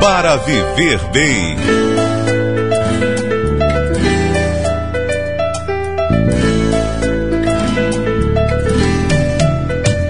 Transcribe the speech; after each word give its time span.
para 0.00 0.36
viver 0.38 0.98
bem. 1.12 1.56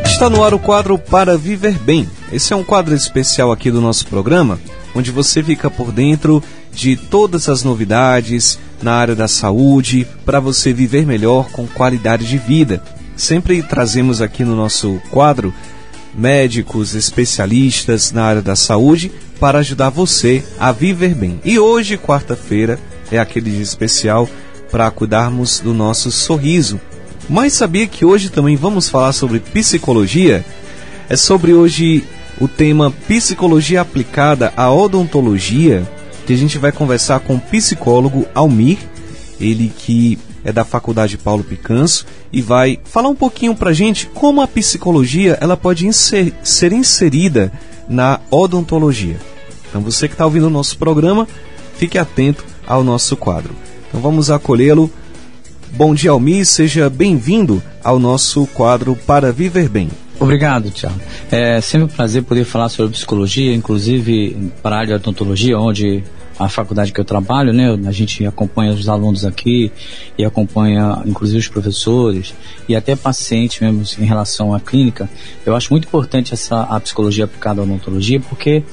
Está 0.06 0.30
no 0.30 0.45
ar 0.45 0.54
o 0.54 0.58
quadro 0.58 0.96
Para 0.96 1.37
Viver 1.37 1.76
Bem. 1.79 2.08
Esse 2.32 2.53
é 2.53 2.56
um 2.56 2.62
quadro 2.62 2.95
especial 2.95 3.50
aqui 3.50 3.71
do 3.71 3.80
nosso 3.80 4.06
programa, 4.06 4.61
onde 4.95 5.10
você 5.10 5.42
fica 5.42 5.68
por 5.68 5.90
dentro 5.90 6.42
de 6.72 6.96
todas 6.96 7.48
as 7.48 7.64
novidades 7.64 8.58
na 8.80 8.92
área 8.92 9.16
da 9.16 9.26
saúde 9.26 10.06
para 10.24 10.38
você 10.38 10.72
viver 10.72 11.04
melhor 11.04 11.50
com 11.50 11.66
qualidade 11.66 12.28
de 12.28 12.38
vida. 12.38 12.82
Sempre 13.16 13.62
trazemos 13.62 14.22
aqui 14.22 14.44
no 14.44 14.54
nosso 14.54 15.02
quadro 15.10 15.52
médicos, 16.14 16.95
especialistas 16.95 18.12
na 18.12 18.24
área 18.24 18.42
da 18.42 18.56
saúde 18.56 19.10
para 19.41 19.59
ajudar 19.59 19.88
você 19.88 20.45
a 20.59 20.70
viver 20.70 21.14
bem. 21.14 21.40
E 21.44 21.58
hoje, 21.58 21.98
quarta-feira, 21.98 22.78
é 23.10 23.18
aquele 23.18 23.50
dia 23.50 23.62
especial 23.62 24.28
para 24.70 24.90
cuidarmos 24.90 25.58
do 25.58 25.74
nosso 25.74 26.12
sorriso 26.12 26.78
mas 27.30 27.52
sabia 27.52 27.86
que 27.86 28.04
hoje 28.04 28.28
também 28.28 28.56
vamos 28.56 28.88
falar 28.88 29.12
sobre 29.12 29.38
psicologia? 29.38 30.45
É 31.08 31.14
sobre 31.14 31.54
hoje 31.54 32.02
o 32.40 32.48
tema 32.48 32.90
psicologia 33.06 33.80
aplicada 33.80 34.52
à 34.56 34.68
odontologia, 34.68 35.88
que 36.26 36.32
a 36.32 36.36
gente 36.36 36.59
vai 36.59 36.72
conversar 36.72 37.20
com 37.20 37.36
o 37.36 37.40
psicólogo 37.40 38.26
Almir, 38.34 38.78
ele 39.40 39.72
que 39.78 40.18
é 40.45 40.50
da 40.50 40.64
Faculdade 40.64 41.16
Paulo 41.16 41.45
Picanso 41.45 42.04
e 42.32 42.42
vai 42.42 42.80
falar 42.82 43.09
um 43.09 43.14
pouquinho 43.14 43.54
pra 43.54 43.72
gente 43.72 44.06
como 44.06 44.40
a 44.40 44.48
psicologia 44.48 45.38
ela 45.40 45.56
pode 45.56 45.86
inser 45.86 46.32
ser 46.42 46.72
inserida 46.72 47.52
na 47.90 48.20
odontologia. 48.30 49.18
Então 49.68 49.82
você 49.82 50.08
que 50.08 50.14
está 50.14 50.24
ouvindo 50.24 50.46
o 50.46 50.50
nosso 50.50 50.78
programa, 50.78 51.28
fique 51.76 51.98
atento 51.98 52.44
ao 52.66 52.82
nosso 52.82 53.16
quadro. 53.16 53.52
Então 53.88 54.01
vamos 54.01 54.30
acolhê-lo 54.30 54.90
Bom 55.73 55.95
dia, 55.95 56.10
Almi, 56.10 56.45
seja 56.45 56.90
bem-vindo 56.90 57.62
ao 57.82 57.98
nosso 57.98 58.46
quadro 58.48 58.96
Para 59.06 59.32
Viver 59.32 59.68
Bem. 59.68 59.88
Obrigado, 60.18 60.68
Tiago. 60.68 61.00
É 61.30 61.60
sempre 61.60 61.84
um 61.84 61.96
prazer 61.96 62.24
poder 62.24 62.45
falar 62.45 62.68
sobre 62.68 62.92
psicologia, 62.92 63.54
inclusive 63.54 64.50
para 64.62 64.77
a 64.77 64.78
área 64.81 64.98
de 64.98 65.03
odontologia, 65.03 65.59
onde 65.59 66.03
a 66.41 66.49
faculdade 66.49 66.91
que 66.91 66.99
eu 66.99 67.05
trabalho, 67.05 67.53
né, 67.53 67.79
a 67.87 67.93
gente 67.93 68.25
acompanha 68.25 68.73
os 68.73 68.89
alunos 68.89 69.27
aqui 69.27 69.71
e 70.17 70.25
acompanha 70.25 71.03
inclusive 71.05 71.39
os 71.39 71.49
professores 71.49 72.35
e 72.67 72.75
até 72.75 72.97
pacientes 72.97 73.61
mesmo 73.61 73.85
em 74.03 74.07
relação 74.07 74.55
à 74.55 74.59
clínica. 74.59 75.09
Eu 75.45 75.55
acho 75.55 75.71
muito 75.71 75.87
importante 75.87 76.33
essa 76.33 76.63
a 76.63 76.81
psicologia 76.81 77.27
aplicada 77.27 77.61
à 77.61 77.65
odontologia 77.65 78.19
porque 78.21 78.65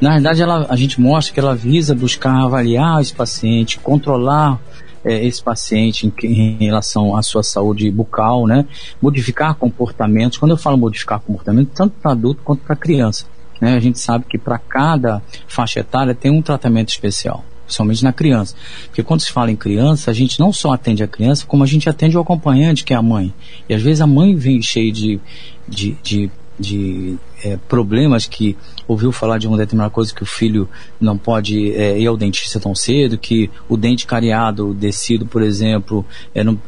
na 0.00 0.12
verdade 0.12 0.40
ela, 0.40 0.66
a 0.70 0.76
gente 0.76 1.00
mostra 1.00 1.34
que 1.34 1.40
ela 1.40 1.56
visa 1.56 1.92
buscar 1.92 2.44
avaliar 2.44 3.02
esse 3.02 3.12
paciente, 3.12 3.80
controlar 3.80 4.60
é, 5.04 5.26
esse 5.26 5.42
paciente 5.42 6.06
em, 6.22 6.26
em, 6.26 6.66
relação 6.66 7.16
à 7.16 7.22
sua 7.22 7.42
saúde 7.42 7.90
bucal, 7.90 8.46
né? 8.46 8.64
Modificar 9.02 9.56
comportamentos. 9.56 10.38
Quando 10.38 10.52
eu 10.52 10.56
falo 10.56 10.76
modificar 10.76 11.18
comportamento, 11.20 11.70
tanto 11.74 11.94
para 12.00 12.12
adulto 12.12 12.42
quanto 12.44 12.62
para 12.62 12.76
criança. 12.76 13.26
Né? 13.60 13.74
A 13.74 13.80
gente 13.80 13.98
sabe 13.98 14.24
que 14.28 14.38
para 14.38 14.58
cada 14.58 15.22
faixa 15.46 15.80
etária 15.80 16.14
tem 16.14 16.30
um 16.30 16.42
tratamento 16.42 16.90
especial 16.90 17.44
principalmente 17.68 18.02
na 18.02 18.14
criança. 18.14 18.56
Porque 18.86 19.02
quando 19.02 19.20
se 19.20 19.30
fala 19.30 19.50
em 19.50 19.56
criança, 19.56 20.10
a 20.10 20.14
gente 20.14 20.40
não 20.40 20.50
só 20.54 20.72
atende 20.72 21.02
a 21.02 21.06
criança, 21.06 21.44
como 21.46 21.62
a 21.62 21.66
gente 21.66 21.86
atende 21.86 22.16
o 22.16 22.20
acompanhante, 22.20 22.82
que 22.82 22.94
é 22.94 22.96
a 22.96 23.02
mãe. 23.02 23.30
E 23.68 23.74
às 23.74 23.82
vezes 23.82 24.00
a 24.00 24.06
mãe 24.06 24.34
vem 24.34 24.62
cheia 24.62 24.90
de, 24.90 25.20
de, 25.68 25.94
de 26.02 26.30
de 26.58 27.16
é, 27.44 27.56
problemas 27.68 28.26
que 28.26 28.56
ouviu 28.86 29.12
falar 29.12 29.38
de 29.38 29.46
uma 29.46 29.56
determinada 29.56 29.90
coisa 29.90 30.12
que 30.12 30.22
o 30.22 30.26
filho 30.26 30.68
não 31.00 31.16
pode 31.16 31.72
é, 31.72 31.98
ir 31.98 32.06
ao 32.06 32.16
dentista 32.16 32.58
tão 32.58 32.74
cedo, 32.74 33.16
que 33.16 33.48
o 33.68 33.76
dente 33.76 34.06
cariado, 34.06 34.74
descido, 34.74 35.24
por 35.24 35.42
exemplo, 35.42 36.04
é, 36.34 36.42
não, 36.42 36.58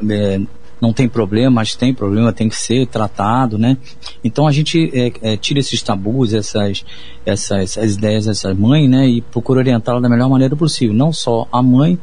não 0.81 0.93
tem 0.93 1.09
problema, 1.09 1.51
mas 1.51 1.75
tem 1.75 1.93
problema, 1.93 2.33
tem 2.33 2.49
que 2.49 2.57
ser 2.57 2.87
tratado, 2.87 3.59
né? 3.59 3.77
Então 4.25 4.47
a 4.47 4.53
gente 4.53 4.91
é, 4.95 5.33
é, 5.33 5.37
tira 5.37 5.61
esses 5.61 5.83
tabus, 5.83 6.33
essas, 6.33 6.85
essas, 7.25 7.77
essas 7.77 7.95
ideias 7.97 8.27
dessa 8.27 8.55
mãe, 8.55 8.89
né? 8.89 9.07
E 9.07 9.21
procura 9.21 9.61
orientá-la 9.61 10.01
da 10.01 10.09
melhor 10.09 10.29
maneira 10.29 10.57
possível. 10.57 10.95
Não 10.95 11.13
só 11.13 11.47
a 11.53 11.63
mãe, 11.63 11.99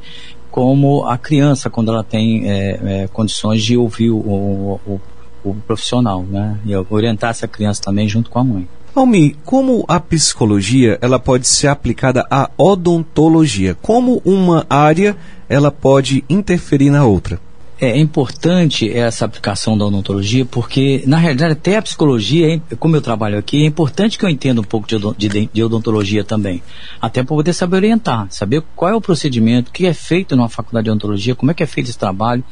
como 0.51 1.06
a 1.06 1.18
criança, 1.18 1.69
quando 1.69 1.91
ela 1.91 2.03
tem 2.03 2.50
é, 2.50 2.79
é, 3.03 3.07
condições 3.07 3.63
de 3.63 3.75
ouvir 3.78 4.12
o, 4.12 4.18
o, 4.18 4.80
o 4.85 5.01
o 5.44 5.56
profissional, 5.56 6.24
né? 6.24 6.59
E 6.66 6.75
orientar 6.75 7.30
essa 7.30 7.47
criança 7.47 7.81
também 7.81 8.07
junto 8.07 8.30
com 8.30 8.40
a 8.40 8.44
mãe. 8.44 8.68
Almi, 8.96 9.35
como 9.46 9.85
a 9.88 10.00
psicologia 10.00 10.97
ela 11.01 11.19
pode 11.19 11.47
ser 11.47 11.68
aplicada 11.68 12.25
à 12.31 12.50
odontologia? 12.57 13.75
Como 13.75 14.22
uma 14.25 14.66
área 14.69 15.16
ela 15.47 15.72
pode 15.72 16.24
interferir 16.28 16.90
na 16.90 17.06
outra? 17.06 17.40
É 17.79 17.95
importante 17.97 18.89
essa 18.91 19.25
aplicação 19.25 19.77
da 19.77 19.85
odontologia 19.85 20.45
porque, 20.45 21.03
na 21.05 21.17
realidade, 21.17 21.53
até 21.53 21.77
a 21.77 21.81
psicologia, 21.81 22.59
como 22.79 22.95
eu 22.95 23.01
trabalho 23.01 23.38
aqui, 23.38 23.61
é 23.63 23.65
importante 23.67 24.17
que 24.17 24.25
eu 24.25 24.29
entenda 24.29 24.61
um 24.61 24.63
pouco 24.63 24.88
de 24.88 25.63
odontologia 25.63 26.23
também. 26.23 26.63
Até 26.99 27.21
para 27.21 27.35
poder 27.35 27.53
saber 27.53 27.75
orientar, 27.75 28.25
saber 28.31 28.63
qual 28.75 28.91
é 28.91 28.95
o 28.95 29.01
procedimento, 29.01 29.69
o 29.69 29.71
que 29.71 29.85
é 29.85 29.93
feito 29.93 30.35
numa 30.35 30.49
faculdade 30.49 30.85
de 30.85 30.89
odontologia, 30.89 31.35
como 31.35 31.51
é 31.51 31.53
que 31.53 31.61
é 31.61 31.67
feito 31.67 31.89
esse 31.89 31.99
trabalho, 31.99 32.43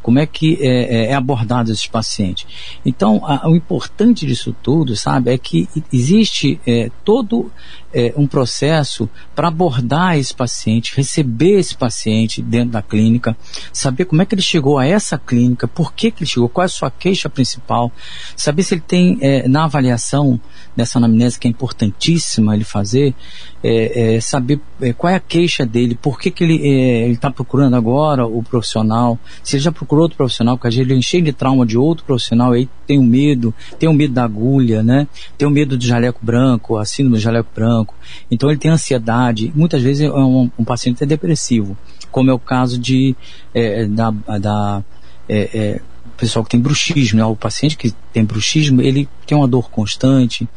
como 0.00 0.20
é 0.20 0.26
que 0.26 0.56
é, 0.60 1.06
é, 1.06 1.10
é 1.10 1.14
abordado 1.14 1.72
esses 1.72 1.86
pacientes. 1.86 2.46
Então, 2.86 3.20
a, 3.24 3.48
o 3.48 3.56
importante 3.56 4.24
disso 4.26 4.54
tudo, 4.62 4.94
sabe, 4.94 5.32
é 5.32 5.38
que 5.38 5.68
existe 5.92 6.60
é, 6.64 6.88
todo 7.04 7.50
é, 7.92 8.12
um 8.16 8.26
processo 8.26 9.08
para 9.34 9.48
abordar 9.48 10.18
esse 10.18 10.34
paciente, 10.34 10.96
receber 10.96 11.58
esse 11.58 11.76
paciente 11.76 12.42
dentro 12.42 12.70
da 12.70 12.82
clínica, 12.82 13.36
saber 13.72 14.04
como 14.04 14.22
é 14.22 14.26
que 14.26 14.34
ele 14.34 14.42
chegou 14.42 14.78
a 14.78 14.86
essa 14.86 15.18
clínica, 15.18 15.66
por 15.66 15.92
que, 15.92 16.10
que 16.10 16.22
ele 16.22 16.30
chegou, 16.30 16.48
qual 16.48 16.64
é 16.64 16.66
a 16.66 16.68
sua 16.68 16.90
queixa 16.90 17.28
principal, 17.28 17.90
saber 18.36 18.62
se 18.62 18.74
ele 18.74 18.82
tem 18.86 19.18
é, 19.20 19.48
na 19.48 19.64
avaliação 19.64 20.40
dessa 20.78 20.98
anamnese 20.98 21.40
que 21.40 21.48
é 21.48 21.50
importantíssima 21.50 22.54
ele 22.54 22.62
fazer, 22.62 23.12
é, 23.64 24.14
é, 24.14 24.20
saber 24.20 24.60
é, 24.80 24.92
qual 24.92 25.12
é 25.12 25.16
a 25.16 25.20
queixa 25.20 25.66
dele, 25.66 25.98
por 26.00 26.20
que, 26.20 26.30
que 26.30 26.44
ele 26.44 27.12
está 27.12 27.32
procurando 27.32 27.74
agora 27.74 28.24
o 28.24 28.44
profissional, 28.44 29.18
se 29.42 29.56
ele 29.56 29.64
já 29.64 29.72
procurou 29.72 30.04
outro 30.04 30.16
profissional, 30.16 30.56
porque 30.56 30.68
às 30.68 30.74
vezes 30.76 30.88
ele 30.88 31.00
é 31.00 31.02
cheio 31.02 31.24
de 31.24 31.32
trauma 31.32 31.66
de 31.66 31.76
outro 31.76 32.04
profissional, 32.04 32.52
aí 32.52 32.68
tem 32.86 32.96
o 32.96 33.00
um 33.00 33.04
medo, 33.04 33.52
tem 33.76 33.88
o 33.88 33.92
um 33.92 33.94
medo 33.94 34.14
da 34.14 34.22
agulha, 34.22 34.80
né? 34.80 35.08
Tem 35.36 35.48
o 35.48 35.50
um 35.50 35.54
medo 35.54 35.76
do 35.76 35.84
jaleco 35.84 36.20
branco, 36.22 36.76
a 36.76 36.84
síndrome 36.84 37.16
do 37.16 37.20
jaleco 37.20 37.50
branco. 37.52 37.96
Então 38.30 38.48
ele 38.48 38.58
tem 38.58 38.70
ansiedade, 38.70 39.52
muitas 39.56 39.82
vezes 39.82 40.02
é 40.02 40.12
um, 40.12 40.48
paciente 40.64 41.02
é 41.02 41.06
depressivo, 41.06 41.76
como 42.12 42.30
é 42.30 42.32
o 42.32 42.38
caso 42.38 42.78
de 42.78 43.16
é, 43.52 43.84
da, 43.84 44.10
da 44.10 44.84
é, 45.28 45.50
é, 45.52 45.80
pessoal 46.18 46.44
que 46.44 46.50
tem 46.50 46.60
bruxismo, 46.60 47.18
né? 47.18 47.24
o 47.24 47.36
paciente 47.36 47.76
que 47.76 47.92
tem 48.12 48.24
bruxismo, 48.24 48.82
ele 48.82 49.08
tem 49.26 49.38
uma 49.38 49.48
dor 49.48 49.70
constante, 49.70 50.48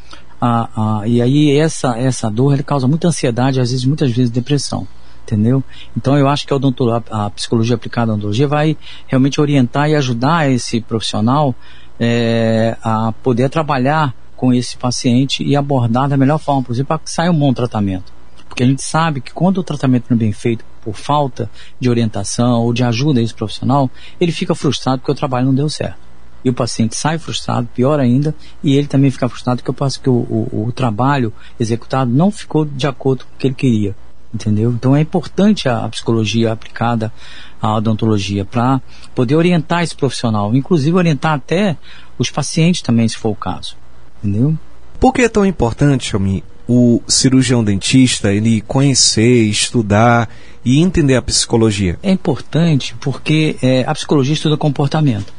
a, 0.42 1.02
a, 1.02 1.08
e 1.08 1.22
aí 1.22 1.58
essa, 1.58 1.98
essa 1.98 2.30
dor 2.30 2.54
ele 2.54 2.64
causa 2.64 2.88
muita 2.88 3.08
ansiedade, 3.08 3.62
às 3.62 3.70
vezes, 3.70 3.86
muitas 3.86 4.12
vezes 4.12 4.32
depressão. 4.32 4.88
Entendeu? 5.24 5.64
Então 5.96 6.18
eu 6.18 6.28
acho 6.28 6.46
que 6.46 6.54
a, 6.54 7.26
a, 7.26 7.30
psicologia 7.30 7.76
aplicada 7.76 8.12
à 8.12 8.16
odontologia 8.16 8.48
vai 8.48 8.76
realmente 9.08 9.40
orientar 9.40 9.88
e 9.90 9.96
ajudar 9.96 10.52
esse 10.52 10.82
profissional 10.82 11.56
é, 12.00 12.76
a 12.84 13.14
poder 13.24 13.50
trabalhar 13.50 14.14
com 14.36 14.52
esse 14.52 14.76
paciente 14.76 15.44
e 15.44 15.56
abordar 15.56 16.10
da 16.10 16.18
melhor 16.18 16.40
forma 16.40 16.64
possível 16.64 16.88
para 16.88 17.00
que 17.00 17.12
saia 17.12 17.32
um 17.32 17.38
bom 17.38 17.54
tratamento. 17.54 18.12
Porque 18.50 18.64
a 18.64 18.66
gente 18.66 18.82
sabe 18.82 19.22
que 19.22 19.32
quando 19.32 19.60
o 19.60 19.64
tratamento 19.64 20.08
não 20.10 20.18
é 20.18 20.20
bem 20.20 20.34
feito 20.34 20.66
por 20.84 20.96
falta 20.96 21.50
de 21.80 21.90
orientação 21.90 22.62
ou 22.62 22.74
de 22.74 22.84
ajuda 22.84 23.20
a 23.20 23.24
esse 23.24 23.34
profissional, 23.34 23.90
ele 24.20 24.32
fica 24.32 24.56
frustrado 24.56 25.00
porque 25.00 25.12
o 25.12 25.16
trabalho 25.16 25.48
não 25.48 25.56
deu 25.56 25.70
certo 25.70 26.12
e 26.44 26.50
o 26.50 26.54
paciente 26.54 26.96
sai 26.96 27.18
frustrado, 27.18 27.70
pior 27.74 28.00
ainda, 28.00 28.36
e 28.64 28.76
ele 28.76 28.88
também 28.88 29.12
fica 29.12 29.30
frustrado 29.30 29.62
porque, 29.64 30.00
que 30.02 30.10
o, 30.10 30.14
o, 30.14 30.66
o 30.68 30.72
trabalho 30.72 31.34
executado 31.60 32.12
não 32.12 32.32
ficou 32.32 32.66
de 32.66 32.88
acordo 32.88 33.26
com 33.26 33.36
o 33.36 33.38
que 33.38 33.48
ele 33.48 33.56
queria. 33.56 33.96
Entendeu? 34.34 34.72
Então 34.72 34.96
é 34.96 35.02
importante 35.02 35.68
a, 35.68 35.84
a 35.84 35.90
psicologia 35.90 36.54
aplicada 36.54 37.12
à 37.62 37.76
odontologia 37.76 38.46
para 38.46 38.82
poder 39.14 39.36
orientar 39.36 39.84
esse 39.84 39.96
profissional, 39.96 40.56
inclusive 40.56 40.96
orientar 40.96 41.34
até 41.34 41.78
os 42.18 42.32
pacientes 42.32 42.82
também, 42.82 43.08
se 43.08 43.18
for 43.18 43.30
o 43.30 43.36
caso. 43.36 43.76
Entendeu? 44.24 44.58
Por 45.00 45.14
que 45.14 45.24
é 45.24 45.30
tão 45.30 45.46
importante, 45.46 46.16
Almi, 46.16 46.44
o 46.74 47.02
cirurgião 47.06 47.62
dentista 47.62 48.32
ele 48.32 48.62
conhecer, 48.62 49.44
estudar 49.44 50.30
e 50.64 50.80
entender 50.80 51.18
a 51.18 51.22
psicologia? 51.22 52.00
É 52.02 52.10
importante 52.10 52.96
porque 53.02 53.58
é, 53.62 53.84
a 53.86 53.94
psicologia 53.94 54.34
estuda 54.34 54.56
comportamento. 54.56 55.34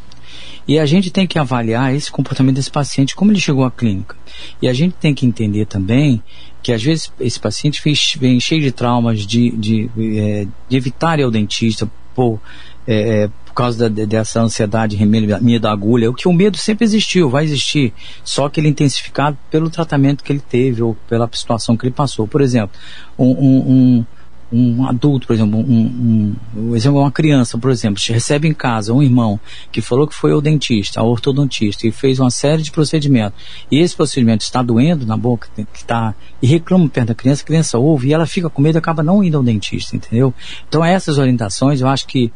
E 0.69 0.79
a 0.79 0.85
gente 0.85 1.11
tem 1.11 1.27
que 1.27 1.39
avaliar 1.39 1.95
esse 1.95 2.13
comportamento 2.13 2.57
desse 2.57 2.71
paciente, 2.71 3.17
como 3.17 3.33
ele 3.33 3.41
chegou 3.41 3.65
à 3.65 3.71
clínica. 3.71 4.15
E 4.61 4.69
a 4.69 4.75
gente 4.75 4.95
tem 5.01 5.15
que 5.15 5.25
entender 5.25 5.65
também 5.65 6.23
que 6.63 6.71
às 6.71 6.83
vezes 6.83 7.11
esse 7.19 7.41
paciente 7.41 7.81
vem 8.21 8.39
cheio 8.39 8.61
de 8.61 8.71
traumas, 8.71 9.27
de, 9.27 9.51
de, 9.53 9.91
é, 9.99 10.47
de 10.69 10.77
evitar 10.77 11.19
ir 11.19 11.23
ao 11.23 11.31
dentista 11.31 11.91
por, 12.15 12.39
é, 12.87 13.25
é 13.25 13.31
por 13.53 13.57
causa 13.57 13.89
da, 13.89 14.05
dessa 14.05 14.41
ansiedade, 14.41 14.97
medo 15.05 15.61
da 15.61 15.71
agulha, 15.71 16.11
o 16.11 16.15
que 16.15 16.27
o 16.27 16.33
medo 16.33 16.57
sempre 16.57 16.85
existiu, 16.85 17.29
vai 17.29 17.45
existir, 17.45 17.93
só 18.25 18.49
que 18.49 18.59
ele 18.59 18.69
é 18.69 18.71
intensificado 18.71 19.37
pelo 19.51 19.69
tratamento 19.69 20.25
que 20.25 20.33
ele 20.33 20.41
teve 20.41 20.83
ou 20.83 20.97
pela 21.09 21.29
situação 21.33 21.77
que 21.77 21.85
ele 21.85 21.95
passou. 21.95 22.27
Por 22.27 22.41
exemplo, 22.41 22.75
um, 23.19 23.29
um, 23.29 23.59
um, 23.71 24.07
um 24.81 24.87
adulto, 24.87 25.27
por 25.27 25.35
exemplo, 25.35 25.59
um, 25.61 26.35
um, 26.57 26.75
exemplo, 26.75 26.99
uma 26.99 27.13
criança, 27.13 27.59
por 27.59 27.71
exemplo, 27.71 28.03
recebe 28.09 28.49
em 28.49 28.55
casa 28.55 28.95
um 28.95 29.03
irmão 29.03 29.39
que 29.71 29.83
falou 29.83 30.07
que 30.07 30.15
foi 30.15 30.33
ao 30.33 30.41
dentista, 30.41 31.01
ao 31.01 31.11
ortodontista, 31.11 31.87
e 31.87 31.93
fez 31.93 32.19
uma 32.19 32.31
série 32.31 32.63
de 32.63 32.73
procedimentos, 32.73 33.39
e 33.71 33.81
esse 33.81 33.95
procedimento 33.95 34.45
está 34.45 34.63
doendo 34.63 35.05
na 35.05 35.17
boca, 35.17 35.49
que 35.55 35.67
está, 35.75 36.15
e 36.41 36.47
reclama 36.47 36.89
perto 36.89 37.09
da 37.09 37.15
criança, 37.15 37.43
a 37.43 37.47
criança 37.47 37.79
ouve, 37.79 38.09
e 38.09 38.15
ela 38.15 38.25
fica 38.27 38.49
com 38.49 38.63
medo 38.63 38.79
acaba 38.79 39.03
não 39.03 39.23
indo 39.23 39.37
ao 39.37 39.43
dentista, 39.43 39.95
entendeu? 39.95 40.33
Então 40.67 40.83
essas 40.83 41.19
orientações, 41.19 41.83
eu 41.83 41.89
acho 41.89 42.07
que 42.07 42.33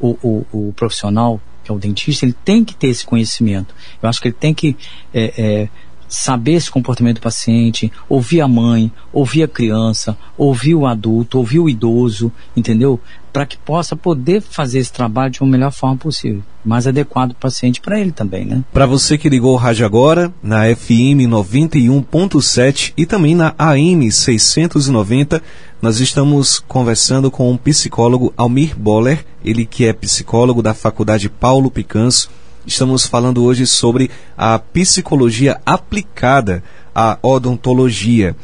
o, 0.00 0.16
o, 0.22 0.46
o, 0.52 0.72
profissional, 0.74 1.40
que 1.64 1.70
é 1.70 1.74
o 1.74 1.78
dentista, 1.78 2.24
ele 2.24 2.34
tem 2.44 2.64
que 2.64 2.74
ter 2.74 2.88
esse 2.88 3.04
conhecimento. 3.04 3.74
Eu 4.02 4.08
acho 4.08 4.20
que 4.20 4.28
ele 4.28 4.36
tem 4.38 4.54
que 4.54 4.76
é, 5.12 5.34
é, 5.36 5.68
saber 6.08 6.52
esse 6.52 6.70
comportamento 6.70 7.16
do 7.16 7.22
paciente, 7.22 7.92
ouvir 8.08 8.40
a 8.40 8.48
mãe, 8.48 8.90
ouvir 9.12 9.42
a 9.42 9.48
criança, 9.48 10.16
ouvir 10.36 10.74
o 10.74 10.86
adulto, 10.86 11.38
ouvir 11.38 11.58
o 11.58 11.68
idoso, 11.68 12.32
entendeu? 12.56 13.00
Para 13.38 13.46
que 13.46 13.56
possa 13.56 13.94
poder 13.94 14.42
fazer 14.42 14.80
esse 14.80 14.92
trabalho 14.92 15.30
de 15.30 15.40
uma 15.40 15.52
melhor 15.52 15.70
forma 15.70 15.96
possível, 15.96 16.42
mais 16.64 16.88
adequado 16.88 17.28
para 17.28 17.36
o 17.36 17.40
paciente 17.40 17.80
para 17.80 18.00
ele 18.00 18.10
também, 18.10 18.44
né? 18.44 18.64
Para 18.72 18.84
você 18.84 19.16
que 19.16 19.28
ligou 19.28 19.52
o 19.52 19.56
rádio 19.56 19.86
agora, 19.86 20.34
na 20.42 20.64
FM 20.74 21.22
91.7 21.28 22.94
e 22.96 23.06
também 23.06 23.36
na 23.36 23.54
AM 23.56 24.10
690, 24.10 25.40
nós 25.80 26.00
estamos 26.00 26.58
conversando 26.58 27.30
com 27.30 27.52
o 27.52 27.56
psicólogo 27.56 28.34
Almir 28.36 28.76
Boller, 28.76 29.24
ele 29.44 29.64
que 29.64 29.84
é 29.84 29.92
psicólogo 29.92 30.60
da 30.60 30.74
Faculdade 30.74 31.28
Paulo 31.28 31.70
Picanso. 31.70 32.28
Estamos 32.66 33.06
falando 33.06 33.44
hoje 33.44 33.68
sobre 33.68 34.10
a 34.36 34.58
psicologia 34.58 35.60
aplicada 35.64 36.60
à 36.92 37.16
odontologia. 37.22 38.34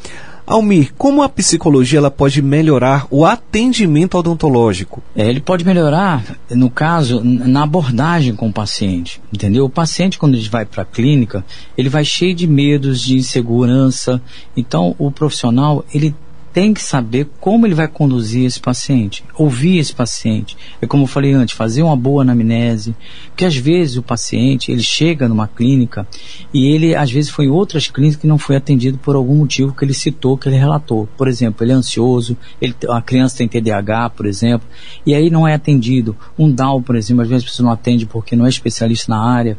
Almir, 0.47 0.93
como 0.99 1.23
a 1.23 1.29
psicologia 1.29 1.99
ela 1.99 2.11
pode 2.11 2.43
melhorar 2.43 3.07
o 3.11 3.25
atendimento 3.25 4.19
odontológico? 4.19 5.03
É, 5.17 5.27
ele 5.27 5.41
pode 5.41 5.65
melhorar, 5.65 6.23
no 6.51 6.69
caso, 6.69 7.23
na 7.25 7.63
abordagem 7.63 8.35
com 8.35 8.49
o 8.49 8.53
paciente, 8.53 9.23
entendeu? 9.33 9.65
O 9.65 9.71
paciente, 9.71 10.19
quando 10.19 10.35
ele 10.35 10.49
vai 10.49 10.67
para 10.67 10.83
a 10.83 10.87
clínica, 10.87 11.43
ele 11.79 11.89
vai 11.89 12.05
cheio 12.05 12.35
de 12.35 12.47
medos, 12.47 13.01
de 13.01 13.17
insegurança. 13.17 14.21
Então, 14.55 14.95
o 14.99 15.11
profissional, 15.11 15.83
ele 15.95 16.15
tem 16.55 16.73
que 16.73 16.81
saber 16.81 17.29
como 17.41 17.67
ele 17.67 17.75
vai 17.75 17.89
conduzir 17.89 18.47
esse 18.47 18.61
paciente, 18.61 19.25
ouvir 19.35 19.79
esse 19.79 19.93
paciente. 19.93 20.57
É 20.81 20.87
como 20.87 21.03
eu 21.03 21.09
falei 21.09 21.33
antes, 21.33 21.57
fazer 21.57 21.83
uma 21.83 21.97
boa 21.97 22.23
anamnese, 22.23 22.95
porque 23.27 23.45
às 23.45 23.57
vezes 23.57 23.97
o 23.97 24.03
paciente, 24.03 24.71
ele 24.71 24.81
chega 24.81 25.29
numa 25.29 25.49
clínica 25.49 26.07
e 26.55 26.67
ele 26.67 26.95
às 26.95 27.11
vezes 27.11 27.29
foi 27.29 27.47
em 27.47 27.51
outras 27.51 27.89
clínicas 27.89 28.21
que 28.21 28.29
não 28.29 28.39
foi 28.39 28.55
atendido 28.55 28.97
por 28.99 29.17
algum 29.17 29.35
motivo 29.35 29.75
que 29.75 29.85
ele 29.85 29.93
citou, 29.93 30.39
que 30.39 30.49
ele 30.49 30.57
relatou. 30.57 31.09
Por 31.17 31.27
exemplo, 31.27 31.65
ele 31.65 31.73
é 31.73 31.75
ansioso, 31.75 32.37
ele, 32.63 32.77
a 32.89 33.03
criança 33.03 33.39
tem 33.39 33.49
TDAH, 33.49 34.11
por 34.11 34.25
exemplo, 34.25 34.69
e 35.05 35.13
aí 35.13 35.31
não 35.31 35.49
é 35.49 35.55
atendido. 35.55 36.17
Um 36.39 36.49
DAO, 36.53 36.81
por 36.81 36.95
exemplo, 36.95 37.23
às 37.23 37.29
vezes 37.29 37.43
a 37.43 37.49
pessoa 37.49 37.67
não 37.67 37.73
atende 37.73 38.07
porque 38.07 38.37
não 38.37 38.47
é 38.47 38.49
especialista 38.49 39.11
na 39.11 39.21
área. 39.21 39.59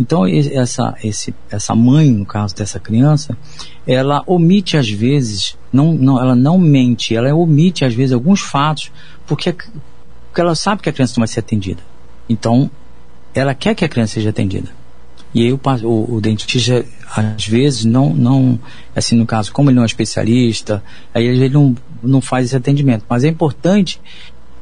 Então, 0.00 0.26
essa, 0.26 0.96
esse, 1.04 1.32
essa 1.48 1.74
mãe, 1.76 2.10
no 2.10 2.26
caso 2.26 2.56
dessa 2.56 2.80
criança, 2.80 3.36
ela 3.86 4.22
omite 4.26 4.76
às 4.76 4.88
vezes, 4.88 5.56
não, 5.72 5.92
não, 5.92 6.20
ela 6.20 6.34
não 6.34 6.58
mente, 6.58 7.14
ela 7.14 7.34
omite 7.34 7.84
às 7.84 7.94
vezes 7.94 8.12
alguns 8.12 8.40
fatos, 8.40 8.90
porque, 9.26 9.52
porque 9.52 10.40
ela 10.40 10.54
sabe 10.54 10.82
que 10.82 10.88
a 10.88 10.92
criança 10.92 11.14
não 11.16 11.22
vai 11.22 11.28
ser 11.28 11.40
atendida. 11.40 11.82
Então, 12.28 12.70
ela 13.34 13.54
quer 13.54 13.74
que 13.74 13.84
a 13.84 13.88
criança 13.88 14.14
seja 14.14 14.30
atendida. 14.30 14.70
E 15.34 15.42
aí 15.42 15.52
o, 15.52 15.60
o, 15.84 16.16
o, 16.16 16.20
dentista, 16.20 16.84
às 17.16 17.46
vezes, 17.46 17.84
não, 17.84 18.12
não, 18.12 18.58
assim, 18.94 19.16
no 19.16 19.24
caso, 19.24 19.50
como 19.52 19.70
ele 19.70 19.76
não 19.76 19.82
é 19.82 19.86
especialista, 19.86 20.82
aí 21.14 21.24
ele 21.24 21.48
não, 21.48 21.74
não 22.02 22.20
faz 22.20 22.46
esse 22.46 22.56
atendimento. 22.56 23.04
Mas 23.08 23.24
é 23.24 23.28
importante 23.28 24.00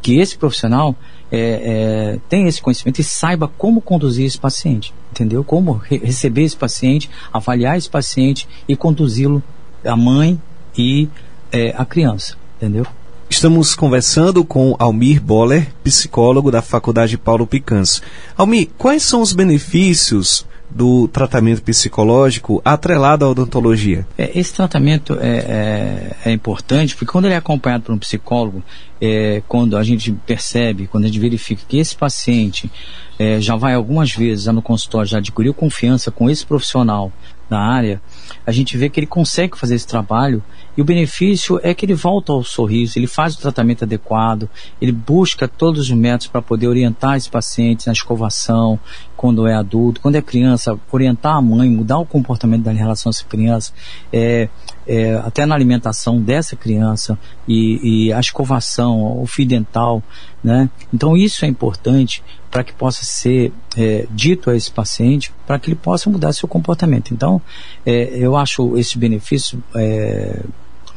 que 0.01 0.19
esse 0.19 0.39
profissional 0.39 0.95
é, 1.31 1.39
é, 1.39 2.19
tenha 2.29 2.49
esse 2.49 2.63
conhecimento 2.63 3.01
e 3.01 3.05
saiba 3.05 3.49
como 3.49 3.81
conduzir 3.81 4.25
esse 4.25 4.39
paciente, 4.39 4.95
entendeu? 5.11 5.43
Como 5.45 5.73
re 5.73 5.99
receber 5.99 6.43
esse 6.43 6.57
paciente, 6.57 7.11
avaliar 7.33 7.77
esse 7.77 7.89
paciente 7.89 8.49
e 8.69 8.77
conduzi-lo, 8.77 9.43
a 9.85 9.97
mãe 9.97 10.41
e 10.77 11.09
é, 11.51 11.75
a 11.77 11.85
criança, 11.85 12.37
entendeu? 12.57 12.87
Estamos 13.29 13.75
conversando 13.77 14.45
com 14.45 14.75
Almir 14.79 15.23
Boller, 15.23 15.73
psicólogo 15.85 16.51
da 16.51 16.61
Faculdade 16.61 17.17
Paulo 17.17 17.47
Picanso. 17.47 18.03
Almir, 18.37 18.69
quais 18.77 19.05
são 19.05 19.23
os 19.23 19.33
benefícios 19.33 20.45
do 20.71 21.09
tratamento 21.09 21.63
psicológico 21.63 22.63
atrelado 22.65 23.25
à 23.25 23.29
odontologia? 23.29 24.07
É, 24.17 24.39
esse 24.39 24.55
tratamento 24.55 25.19
é, 25.21 25.29
é, 25.29 26.17
é, 26.27 26.33
importante 26.33 26.95
porque 26.95 27.11
quando 27.11 27.25
ele 27.25 27.35
é 27.35 27.37
acompanhado 27.37 27.85
por 27.85 27.95
um 27.95 27.99
psicólogo, 27.99 28.63
é, 29.01 29.43
quando 29.49 29.77
a 29.77 29.83
gente 29.83 30.13
percebe, 30.13 30.87
quando 30.87 31.05
a 31.05 31.07
gente 31.09 31.19
verifica 31.19 31.63
que 31.67 31.79
esse 31.79 31.97
paciente 31.97 32.71
é, 33.19 33.41
já 33.41 33.57
vai 33.57 33.75
algumas 33.75 34.13
vezes 34.13 34.45
já 34.45 34.53
no 34.53 34.63
consultório, 34.63 35.09
já 35.09 35.19
adquiriu 35.19 35.53
confiança 35.53 36.11
com 36.11 36.31
esse 36.31 36.47
profissional 36.47 37.13
da 37.49 37.59
área, 37.59 38.01
a 38.47 38.53
gente 38.53 38.77
vê 38.77 38.89
que 38.89 39.01
ele 39.01 39.07
consegue 39.07 39.59
fazer 39.59 39.75
esse 39.75 39.87
trabalho 39.87 40.43
e 40.77 40.81
o 40.81 40.85
benefício 40.85 41.61
é 41.63 41.75
que 41.75 41.85
ele 41.85 41.95
volta 41.95 42.33
ao 42.33 42.43
sorriso, 42.45 42.99
ele 42.99 43.07
faz 43.07 43.35
o 43.35 43.41
tratamento 43.41 43.85
adequado, 43.85 44.49
ele 44.81 44.93
busca 44.93 45.49
todos 45.49 45.81
os 45.81 45.91
métodos 45.91 46.29
para 46.29 46.41
poder 46.41 46.69
orientar 46.69 47.17
esse 47.17 47.29
paciente 47.29 47.87
na 47.87 47.93
escovação, 47.93 48.79
quando 49.17 49.47
é 49.47 49.55
adulto, 49.55 50.01
quando 50.01 50.17
é 50.17 50.23
criança, 50.23 50.79
orientar 50.91 51.37
a 51.37 51.43
mãe, 51.43 51.69
mudar 51.69 51.99
o 51.99 52.07
comportamento 52.07 52.67
em 52.69 52.77
relação 52.77 53.11
a 53.11 53.13
essa 53.13 53.25
criança, 53.25 53.73
é, 54.13 54.49
é, 54.91 55.15
até 55.25 55.47
na 55.47 55.55
alimentação 55.55 56.21
dessa 56.21 56.57
criança 56.57 57.17
e, 57.47 58.09
e 58.09 58.13
a 58.13 58.19
escovação, 58.19 59.23
o 59.23 59.25
fio 59.25 59.47
dental, 59.47 60.03
né? 60.43 60.69
Então 60.93 61.17
isso 61.17 61.45
é 61.45 61.49
importante 61.49 62.25
para 62.51 62.65
que 62.65 62.73
possa 62.73 63.05
ser 63.05 63.53
é, 63.77 64.07
dito 64.11 64.51
a 64.51 64.57
esse 64.57 64.69
paciente, 64.69 65.33
para 65.47 65.61
que 65.61 65.69
ele 65.69 65.77
possa 65.77 66.11
mudar 66.11 66.33
seu 66.33 66.49
comportamento. 66.49 67.15
Então, 67.15 67.41
é, 67.87 68.11
eu 68.19 68.37
acho 68.37 68.77
esse 68.77 68.99
benefício 68.99 69.63
é, 69.77 70.43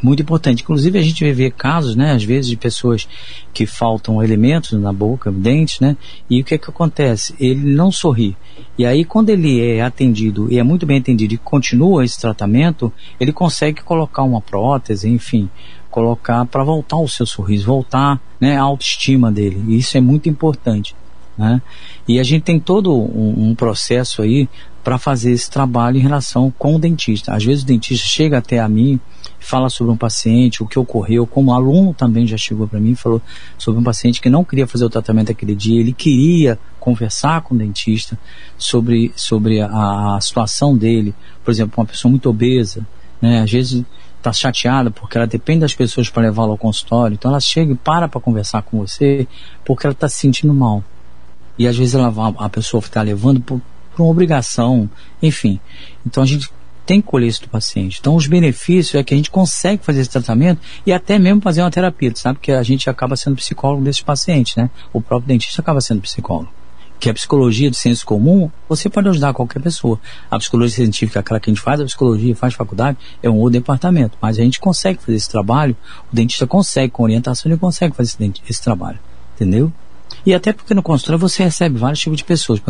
muito 0.03 0.21
importante. 0.21 0.61
Inclusive, 0.61 0.99
a 0.99 1.01
gente 1.01 1.31
vê 1.31 1.49
casos, 1.49 1.95
né, 1.95 2.11
às 2.11 2.23
vezes, 2.23 2.49
de 2.49 2.57
pessoas 2.57 3.07
que 3.53 3.65
faltam 3.65 4.21
elementos 4.21 4.73
na 4.73 4.91
boca, 4.91 5.31
dentes, 5.31 5.79
né, 5.79 5.95
e 6.29 6.41
o 6.41 6.43
que 6.43 6.55
é 6.55 6.57
que 6.57 6.69
acontece? 6.69 7.33
Ele 7.39 7.73
não 7.73 7.91
sorri. 7.91 8.35
E 8.77 8.85
aí, 8.85 9.05
quando 9.05 9.29
ele 9.29 9.61
é 9.61 9.81
atendido, 9.81 10.51
e 10.51 10.59
é 10.59 10.63
muito 10.63 10.85
bem 10.85 10.99
atendido, 10.99 11.33
e 11.33 11.37
continua 11.37 12.03
esse 12.03 12.19
tratamento, 12.19 12.91
ele 13.19 13.31
consegue 13.31 13.81
colocar 13.81 14.23
uma 14.23 14.41
prótese, 14.41 15.09
enfim, 15.09 15.49
colocar 15.89 16.45
para 16.45 16.63
voltar 16.63 16.97
o 16.97 17.07
seu 17.07 17.25
sorriso, 17.25 17.65
voltar 17.65 18.19
né, 18.39 18.57
a 18.57 18.61
autoestima 18.61 19.31
dele. 19.31 19.63
E 19.67 19.77
isso 19.77 19.97
é 19.97 20.01
muito 20.01 20.27
importante. 20.27 20.95
Né? 21.37 21.61
E 22.07 22.19
a 22.19 22.23
gente 22.23 22.43
tem 22.43 22.59
todo 22.59 22.93
um, 22.93 23.49
um 23.49 23.55
processo 23.55 24.21
aí 24.21 24.49
para 24.83 24.97
fazer 24.97 25.31
esse 25.31 25.49
trabalho 25.49 25.97
em 25.97 26.01
relação 26.01 26.53
com 26.57 26.75
o 26.75 26.79
dentista. 26.79 27.33
Às 27.33 27.43
vezes 27.45 27.63
o 27.63 27.67
dentista 27.67 28.05
chega 28.05 28.39
até 28.39 28.59
a 28.59 28.67
mim, 28.67 28.99
fala 29.43 29.69
sobre 29.69 29.93
um 29.93 29.97
paciente, 29.97 30.63
o 30.63 30.67
que 30.67 30.79
ocorreu, 30.79 31.27
como 31.27 31.53
aluno 31.53 31.93
também 31.93 32.25
já 32.25 32.37
chegou 32.37 32.67
para 32.67 32.79
mim 32.79 32.91
e 32.91 32.95
falou 32.95 33.21
sobre 33.57 33.79
um 33.79 33.83
paciente 33.83 34.21
que 34.21 34.29
não 34.29 34.43
queria 34.43 34.65
fazer 34.65 34.85
o 34.85 34.89
tratamento 34.89 35.31
aquele 35.31 35.55
dia, 35.55 35.79
ele 35.79 35.93
queria 35.93 36.57
conversar 36.79 37.41
com 37.41 37.53
o 37.55 37.57
dentista 37.57 38.17
sobre, 38.57 39.11
sobre 39.15 39.61
a, 39.61 40.15
a 40.15 40.19
situação 40.21 40.77
dele, 40.77 41.13
por 41.43 41.51
exemplo, 41.51 41.73
uma 41.77 41.85
pessoa 41.85 42.09
muito 42.09 42.29
obesa, 42.29 42.85
né? 43.21 43.41
às 43.41 43.51
vezes 43.51 43.83
está 44.17 44.31
chateada 44.31 44.89
porque 44.89 45.17
ela 45.17 45.27
depende 45.27 45.59
das 45.59 45.73
pessoas 45.73 46.09
para 46.09 46.23
levá-la 46.23 46.51
ao 46.51 46.57
consultório, 46.57 47.13
então 47.13 47.29
ela 47.29 47.39
chega 47.39 47.73
e 47.73 47.75
para 47.75 48.07
para 48.07 48.21
conversar 48.21 48.61
com 48.63 48.79
você 48.79 49.27
porque 49.65 49.85
ela 49.85 49.93
está 49.93 50.07
se 50.07 50.17
sentindo 50.17 50.53
mal. 50.53 50.83
E 51.57 51.67
às 51.67 51.77
vezes 51.77 51.93
ela, 51.93 52.11
a 52.37 52.49
pessoa 52.49 52.81
está 52.81 53.01
levando 53.01 53.39
por, 53.39 53.61
por 53.95 54.03
uma 54.03 54.09
obrigação, 54.09 54.89
enfim. 55.21 55.59
Então 56.05 56.23
a 56.23 56.25
gente 56.25 56.49
tem 56.85 57.01
que 57.01 57.07
colher 57.07 57.27
isso 57.27 57.41
do 57.41 57.49
paciente. 57.49 57.97
Então 57.99 58.15
os 58.15 58.27
benefícios 58.27 58.95
é 58.95 59.03
que 59.03 59.13
a 59.13 59.17
gente 59.17 59.31
consegue 59.31 59.83
fazer 59.83 60.01
esse 60.01 60.09
tratamento 60.09 60.61
e 60.85 60.91
até 60.93 61.17
mesmo 61.17 61.41
fazer 61.41 61.61
uma 61.61 61.71
terapia, 61.71 62.11
sabe? 62.15 62.39
Que 62.39 62.51
a 62.51 62.63
gente 62.63 62.89
acaba 62.89 63.15
sendo 63.15 63.35
psicólogo 63.35 63.83
desses 63.83 64.01
pacientes, 64.01 64.55
né? 64.55 64.69
O 64.91 65.01
próprio 65.01 65.27
dentista 65.27 65.61
acaba 65.61 65.81
sendo 65.81 66.01
psicólogo. 66.01 66.51
Que 66.99 67.09
a 67.09 67.13
psicologia 67.13 67.69
de 67.69 67.75
senso 67.75 68.05
comum, 68.05 68.49
você 68.69 68.89
pode 68.89 69.09
ajudar 69.09 69.33
qualquer 69.33 69.61
pessoa. 69.61 69.99
A 70.31 70.37
psicologia 70.37 70.75
científica, 70.75 71.19
aquela 71.19 71.39
que 71.39 71.49
a 71.49 71.53
gente 71.53 71.61
faz, 71.61 71.81
a 71.81 71.85
psicologia 71.85 72.35
faz 72.35 72.53
faculdade, 72.53 72.97
é 73.21 73.29
um 73.29 73.35
outro 73.37 73.59
departamento. 73.59 74.17
Mas 74.21 74.39
a 74.39 74.41
gente 74.41 74.59
consegue 74.59 74.99
fazer 75.01 75.17
esse 75.17 75.29
trabalho, 75.29 75.75
o 76.11 76.15
dentista 76.15 76.47
consegue, 76.47 76.91
com 76.91 77.03
orientação, 77.03 77.51
ele 77.51 77.59
consegue 77.59 77.93
fazer 77.93 78.15
esse, 78.17 78.41
esse 78.49 78.61
trabalho. 78.61 78.99
Entendeu? 79.35 79.71
E 80.25 80.33
até 80.33 80.53
porque 80.53 80.73
no 80.73 80.81
consultório 80.81 81.19
você 81.19 81.43
recebe 81.43 81.77
vários 81.77 81.99
tipos 81.99 82.17
de 82.17 82.23
pessoas. 82.23 82.61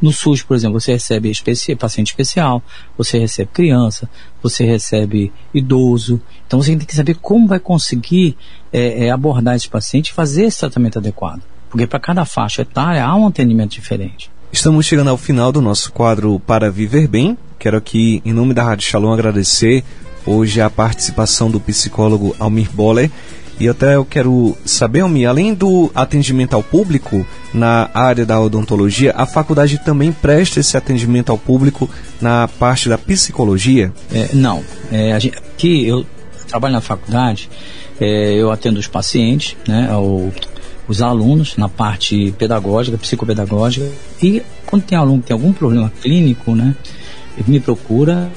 No 0.00 0.12
SUS, 0.12 0.42
por 0.42 0.56
exemplo, 0.56 0.80
você 0.80 0.92
recebe 0.92 1.30
especi 1.30 1.74
paciente 1.74 2.08
especial, 2.08 2.62
você 2.96 3.18
recebe 3.18 3.50
criança, 3.52 4.08
você 4.42 4.64
recebe 4.64 5.32
idoso. 5.52 6.20
Então 6.46 6.62
você 6.62 6.76
tem 6.76 6.86
que 6.86 6.94
saber 6.94 7.16
como 7.16 7.46
vai 7.46 7.60
conseguir 7.60 8.36
é, 8.72 9.06
é, 9.06 9.10
abordar 9.10 9.54
esse 9.54 9.68
paciente 9.68 10.08
e 10.08 10.12
fazer 10.12 10.44
esse 10.44 10.60
tratamento 10.60 10.98
adequado. 10.98 11.42
Porque 11.68 11.86
para 11.86 12.00
cada 12.00 12.24
faixa 12.24 12.62
etária 12.62 13.04
há 13.04 13.14
um 13.14 13.26
atendimento 13.26 13.72
diferente. 13.72 14.30
Estamos 14.52 14.86
chegando 14.86 15.10
ao 15.10 15.16
final 15.18 15.50
do 15.50 15.60
nosso 15.60 15.92
quadro 15.92 16.38
Para 16.38 16.70
Viver 16.70 17.08
Bem. 17.08 17.36
Quero 17.58 17.76
aqui, 17.76 18.22
em 18.24 18.32
nome 18.32 18.54
da 18.54 18.62
Rádio 18.62 18.86
Shalom, 18.86 19.12
agradecer 19.12 19.82
hoje 20.24 20.60
a 20.60 20.70
participação 20.70 21.50
do 21.50 21.58
psicólogo 21.58 22.36
Almir 22.38 22.70
Boller. 22.72 23.10
E 23.58 23.68
até 23.68 23.94
eu 23.94 24.04
quero 24.04 24.56
saber, 24.64 25.00
Almir, 25.00 25.28
além 25.28 25.54
do 25.54 25.90
atendimento 25.94 26.54
ao 26.54 26.62
público 26.62 27.24
na 27.52 27.88
área 27.94 28.26
da 28.26 28.40
odontologia, 28.40 29.14
a 29.16 29.26
faculdade 29.26 29.78
também 29.78 30.10
presta 30.10 30.58
esse 30.58 30.76
atendimento 30.76 31.30
ao 31.30 31.38
público 31.38 31.88
na 32.20 32.48
parte 32.48 32.88
da 32.88 32.98
psicologia? 32.98 33.92
É, 34.12 34.30
não. 34.34 34.62
É, 34.90 35.18
gente, 35.20 35.38
aqui 35.38 35.86
eu 35.86 36.04
trabalho 36.48 36.74
na 36.74 36.80
faculdade, 36.80 37.48
é, 38.00 38.34
eu 38.34 38.50
atendo 38.50 38.78
os 38.78 38.86
pacientes, 38.86 39.56
né, 39.66 39.88
ao, 39.90 40.32
os 40.88 41.00
alunos 41.00 41.56
na 41.56 41.68
parte 41.68 42.34
pedagógica, 42.36 42.98
psicopedagógica, 42.98 43.86
e 44.22 44.42
quando 44.66 44.82
tem 44.82 44.98
aluno 44.98 45.20
que 45.20 45.28
tem 45.28 45.34
algum 45.34 45.52
problema 45.52 45.92
clínico, 46.02 46.54
né, 46.54 46.74
ele 47.36 47.52
me 47.52 47.60
procura, 47.60 48.30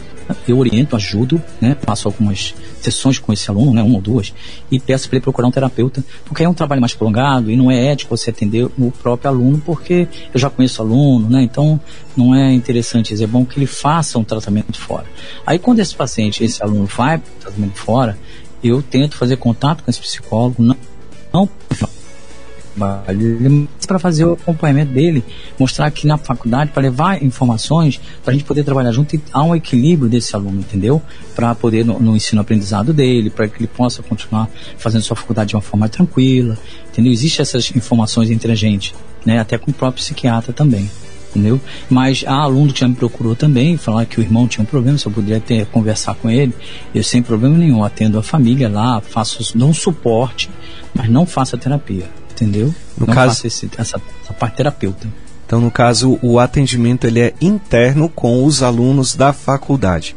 eu 0.48 0.58
oriento, 0.58 0.96
ajudo, 0.96 1.42
né, 1.60 1.76
passo 1.76 2.08
algumas 2.08 2.54
sessões 2.82 3.20
com 3.20 3.32
esse 3.32 3.50
aluno, 3.50 3.74
né, 3.74 3.82
uma 3.82 3.96
ou 3.96 4.02
duas, 4.02 4.34
e 4.72 4.80
peço 4.80 5.08
para 5.08 5.18
ele 5.18 5.24
procurar 5.24 5.48
um 5.48 5.52
terapeuta, 5.52 6.04
porque 6.26 6.44
é 6.44 6.50
um 6.50 6.54
trabalho 6.54 6.82
mais 6.82 6.94
prolongado 6.94 7.52
e 7.52 7.56
não 7.56 7.70
é 7.72 7.88
ético 7.88 8.16
você 8.16 8.30
atender 8.30 8.66
o 8.78 8.92
próprio 8.92 9.30
aluno, 9.30 9.62
porque 9.66 10.08
eu 10.34 10.40
já 10.40 10.50
conheço 10.50 10.82
o 10.82 10.86
aluno, 10.86 11.30
né, 11.30 11.42
então 11.44 11.80
não 12.16 12.34
é 12.36 12.54
interessante, 12.54 13.22
é 13.22 13.28
bom 13.28 13.46
que 13.46 13.60
ele 13.60 13.68
faça 13.68 14.18
um 14.18 14.24
tratamento 14.24 14.80
fora. 14.80 15.06
Aí 15.46 15.60
quando 15.60 15.80
esse 15.80 15.96
paciente, 15.96 16.44
esse 16.44 16.62
aluno 16.64 16.86
vai 16.86 17.18
para 17.18 17.30
o 17.30 17.42
tratamento 17.42 17.78
fora, 17.78 18.18
eu 18.64 18.82
tento 18.82 19.16
fazer 19.16 19.38
contato 19.38 19.84
com 19.84 19.90
esse 19.90 20.00
psicólogo, 20.00 20.64
não, 20.64 20.76
não 21.34 21.50
para 23.88 24.00
fazer 24.00 24.26
o 24.26 24.34
acompanhamento 24.34 24.92
dele, 24.92 25.24
mostrar 25.60 25.90
que 25.92 26.06
na 26.06 26.18
faculdade, 26.18 26.72
para 26.72 26.84
levar 26.84 27.24
informações, 27.24 28.00
para 28.24 28.32
a 28.32 28.36
gente 28.36 28.46
poder 28.46 28.64
trabalhar 28.64 28.92
junto 28.92 29.16
e 29.16 29.22
há 29.32 29.44
um 29.44 29.56
equilíbrio 29.56 30.10
desse 30.10 30.36
aluno, 30.36 30.60
entendeu? 30.60 31.02
Para 31.36 31.54
poder, 31.56 31.86
no, 31.86 32.00
no 32.00 32.16
ensino-aprendizado 32.16 32.94
dele, 32.94 33.30
para 33.30 33.48
que 33.48 33.60
ele 33.60 33.68
possa 33.68 34.04
continuar 34.04 34.50
fazendo 34.78 35.02
sua 35.02 35.16
faculdade 35.16 35.50
de 35.50 35.56
uma 35.56 35.62
forma 35.62 35.90
tranquila, 35.90 36.58
entendeu? 36.92 37.12
Existem 37.12 37.42
essas 37.42 37.76
informações 37.76 38.30
entre 38.30 38.52
a 38.52 38.56
gente, 38.56 38.94
né? 39.26 39.40
Até 39.40 39.58
com 39.58 39.72
o 39.72 39.74
próprio 39.74 40.04
psiquiatra 40.04 40.54
também 40.54 40.90
entendeu? 41.30 41.60
Mas 41.90 42.24
há 42.26 42.36
aluno 42.36 42.74
que 42.74 42.80
já 42.80 42.88
me 42.88 42.96
procurou 42.96 43.36
também, 43.36 43.78
falar 43.78 44.06
que 44.06 44.20
o 44.20 44.24
irmão 44.24 44.48
tinha 44.48 44.64
um 44.64 44.66
problema, 44.66 44.98
se 44.98 45.06
eu 45.06 45.12
poderia 45.12 45.40
ter, 45.40 45.66
conversar 45.68 46.16
com 46.16 46.30
ele. 46.30 46.54
Eu 46.94 47.04
sem 47.04 47.22
problema 47.22 47.58
nenhum, 47.58 47.84
atendo 47.84 48.18
a 48.18 48.24
família 48.24 48.68
lá, 48.68 49.00
faço, 49.02 49.58
dou 49.58 49.70
um 49.70 49.74
suporte, 49.74 50.50
mas 50.94 51.10
não 51.10 51.26
faço 51.26 51.56
a 51.56 51.60
terapia, 51.60 52.10
entendeu? 52.38 52.74
No 52.98 53.08
não 53.08 53.14
caso... 53.14 53.46
esse, 53.46 53.70
essa, 53.78 54.02
essa 54.24 54.34
parte 54.34 54.58
terapeuta. 54.58 55.08
Então, 55.46 55.62
no 55.62 55.72
caso, 55.72 56.20
o 56.22 56.40
atendimento 56.40 57.08
ele 57.08 57.22
é 57.22 57.34
interno 57.42 58.10
com 58.10 58.44
os 58.44 58.62
alunos 58.62 59.16
da 59.16 59.32
faculdade. 59.32 60.16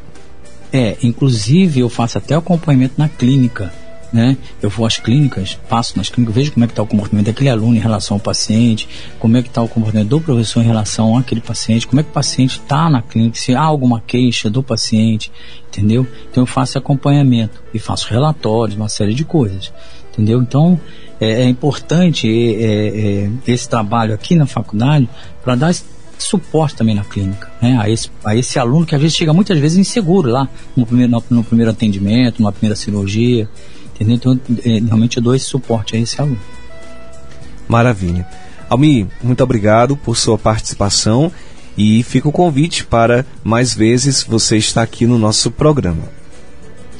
É, 0.72 0.96
inclusive 1.02 1.80
eu 1.80 1.88
faço 1.88 2.18
até 2.18 2.34
acompanhamento 2.34 2.94
na 2.96 3.08
clínica 3.08 3.72
né? 4.12 4.36
Eu 4.60 4.68
vou 4.68 4.86
às 4.86 4.98
clínicas, 4.98 5.58
passo 5.68 5.96
nas 5.96 6.08
clínicas, 6.08 6.34
vejo 6.34 6.52
como 6.52 6.64
é 6.64 6.66
que 6.66 6.72
está 6.72 6.82
o 6.82 6.86
comportamento 6.86 7.26
daquele 7.26 7.48
aluno 7.48 7.76
em 7.76 7.80
relação 7.80 8.16
ao 8.16 8.20
paciente, 8.20 8.88
como 9.18 9.36
é 9.36 9.42
que 9.42 9.48
está 9.48 9.62
o 9.62 9.68
comportamento 9.68 10.08
do 10.08 10.20
professor 10.20 10.62
em 10.62 10.66
relação 10.66 11.16
àquele 11.16 11.40
paciente, 11.40 11.86
como 11.86 12.00
é 12.00 12.02
que 12.02 12.10
o 12.10 12.12
paciente 12.12 12.60
está 12.60 12.90
na 12.90 13.02
clínica, 13.02 13.38
se 13.38 13.54
há 13.54 13.62
alguma 13.62 14.00
queixa 14.00 14.50
do 14.50 14.62
paciente, 14.62 15.30
entendeu? 15.68 16.06
Então 16.30 16.42
eu 16.42 16.46
faço 16.46 16.78
acompanhamento 16.78 17.62
e 17.72 17.78
faço 17.78 18.08
relatórios, 18.08 18.76
uma 18.76 18.88
série 18.88 19.14
de 19.14 19.24
coisas, 19.24 19.72
entendeu? 20.12 20.42
Então 20.42 20.78
é, 21.20 21.42
é 21.42 21.44
importante 21.44 22.28
é, 22.28 23.26
é, 23.26 23.30
esse 23.46 23.68
trabalho 23.68 24.14
aqui 24.14 24.34
na 24.34 24.46
faculdade 24.46 25.08
para 25.42 25.54
dar 25.54 25.74
suporte 26.18 26.76
também 26.76 26.94
na 26.94 27.04
clínica, 27.04 27.50
né? 27.60 27.78
A 27.80 27.88
esse, 27.88 28.10
a 28.24 28.36
esse 28.36 28.58
aluno 28.58 28.86
que 28.86 28.94
às 28.94 29.00
vezes 29.00 29.16
chega 29.16 29.32
muitas 29.32 29.58
vezes 29.58 29.78
inseguro 29.78 30.30
lá 30.30 30.48
no 30.76 30.84
primeiro, 30.84 31.12
no, 31.12 31.24
no 31.30 31.44
primeiro 31.44 31.70
atendimento, 31.70 32.40
numa 32.40 32.52
primeira 32.52 32.76
cirurgia, 32.76 33.48
entendeu? 33.94 34.16
Então, 34.16 34.40
é, 34.64 34.80
realmente 34.80 35.16
eu 35.16 35.22
dou 35.22 35.34
esse 35.34 35.46
suporte 35.46 35.96
a 35.96 35.98
esse 35.98 36.20
aluno. 36.20 36.40
Maravilha. 37.68 38.26
Almi, 38.68 39.08
muito 39.22 39.42
obrigado 39.42 39.96
por 39.96 40.16
sua 40.16 40.38
participação 40.38 41.32
e 41.76 42.02
fica 42.02 42.28
o 42.28 42.32
convite 42.32 42.84
para 42.84 43.24
mais 43.42 43.74
vezes 43.74 44.22
você 44.22 44.56
estar 44.56 44.82
aqui 44.82 45.06
no 45.06 45.18
nosso 45.18 45.50
programa. 45.50 46.19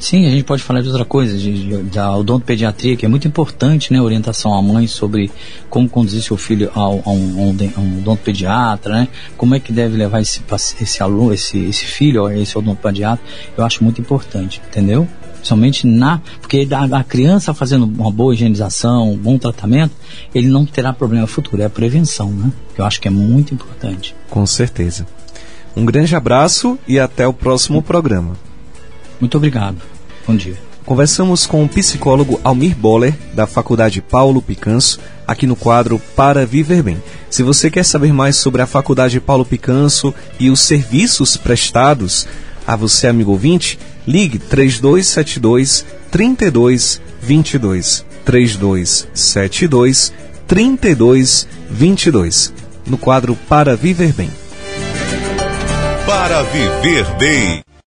Sim, 0.01 0.25
a 0.25 0.31
gente 0.31 0.43
pode 0.43 0.63
falar 0.63 0.81
de 0.81 0.87
outra 0.87 1.05
coisa, 1.05 1.37
de, 1.37 1.67
de, 1.67 1.77
da 1.83 2.17
odontopediatria, 2.17 2.97
que 2.97 3.05
é 3.05 3.07
muito 3.07 3.27
importante, 3.27 3.93
né? 3.93 4.01
Orientação 4.01 4.51
à 4.51 4.59
mãe 4.59 4.87
sobre 4.87 5.29
como 5.69 5.87
conduzir 5.87 6.23
seu 6.23 6.35
filho 6.35 6.71
ao, 6.73 7.03
a 7.05 7.11
um, 7.11 7.55
a 7.75 7.79
um 7.79 7.99
odontopediatra, 7.99 8.95
né? 8.95 9.07
Como 9.37 9.53
é 9.53 9.59
que 9.59 9.71
deve 9.71 9.95
levar 9.95 10.19
esse, 10.19 10.41
esse 10.81 11.03
aluno, 11.03 11.31
esse, 11.31 11.59
esse 11.65 11.85
filho 11.85 12.25
a 12.25 12.35
esse 12.35 12.57
odontopediatra. 12.57 13.23
Eu 13.55 13.63
acho 13.63 13.83
muito 13.83 14.01
importante, 14.01 14.59
entendeu? 14.67 15.07
Somente 15.43 15.85
na. 15.85 16.19
Porque 16.41 16.67
a, 16.71 16.97
a, 16.97 17.03
criança 17.03 17.53
fazendo 17.53 17.85
uma 17.85 18.11
boa 18.11 18.33
higienização, 18.33 19.11
um 19.11 19.17
bom 19.17 19.37
tratamento, 19.37 19.93
ele 20.33 20.47
não 20.47 20.65
terá 20.65 20.91
problema 20.91 21.27
futuro. 21.27 21.61
É 21.61 21.65
a 21.65 21.69
prevenção, 21.69 22.31
né? 22.31 22.51
Que 22.73 22.81
eu 22.81 22.85
acho 22.85 22.99
que 22.99 23.07
é 23.07 23.11
muito 23.11 23.53
importante. 23.53 24.15
Com 24.31 24.47
certeza. 24.47 25.05
Um 25.77 25.85
grande 25.85 26.15
abraço 26.15 26.79
e 26.87 26.99
até 26.99 27.27
o 27.27 27.33
próximo 27.33 27.83
programa. 27.83 28.35
Muito 29.19 29.37
obrigado. 29.37 29.90
Bom 30.27 30.35
dia. 30.35 30.57
Conversamos 30.85 31.45
com 31.45 31.63
o 31.63 31.69
psicólogo 31.69 32.39
Almir 32.43 32.75
Boller, 32.75 33.13
da 33.33 33.45
Faculdade 33.45 34.01
Paulo 34.01 34.41
Picanso, 34.41 34.99
aqui 35.27 35.45
no 35.45 35.55
quadro 35.55 36.01
Para 36.15 36.45
Viver 36.45 36.83
Bem. 36.83 37.01
Se 37.29 37.43
você 37.43 37.69
quer 37.69 37.85
saber 37.85 38.11
mais 38.11 38.35
sobre 38.35 38.61
a 38.61 38.67
Faculdade 38.67 39.19
Paulo 39.19 39.45
Picanso 39.45 40.13
e 40.39 40.49
os 40.49 40.59
serviços 40.59 41.37
prestados 41.37 42.27
a 42.65 42.75
você, 42.75 43.07
amigo 43.07 43.31
ouvinte, 43.31 43.77
ligue 44.07 44.39
3272 44.39 45.85
3222. 46.11 48.05
3272 48.25 50.13
3222. 50.47 52.53
No 52.85 52.97
quadro 52.97 53.35
Para 53.47 53.75
Viver 53.75 54.13
Bem. 54.13 54.31
Para 56.05 56.43
Viver 56.43 57.05
Bem. 57.17 57.63